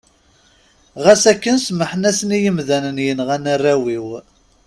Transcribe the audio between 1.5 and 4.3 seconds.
semmḥen-asen i yimdanen yenɣan arraw-iw.